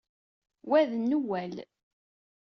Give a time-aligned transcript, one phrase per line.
[0.69, 1.55] Wa d Newwal!